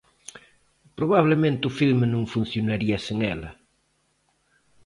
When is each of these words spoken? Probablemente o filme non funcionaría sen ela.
Probablemente 0.97 1.63
o 1.69 1.75
filme 1.79 2.05
non 2.13 2.31
funcionaría 2.33 2.97
sen 3.05 3.17
ela. 3.35 3.51